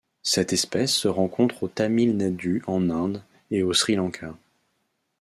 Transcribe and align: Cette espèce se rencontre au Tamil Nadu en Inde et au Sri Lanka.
Cette 0.23 0.51
espèce 0.51 0.91
se 0.95 1.07
rencontre 1.07 1.61
au 1.61 1.67
Tamil 1.67 2.17
Nadu 2.17 2.63
en 2.65 2.89
Inde 2.89 3.21
et 3.51 3.61
au 3.61 3.71
Sri 3.71 3.93
Lanka. 3.93 4.33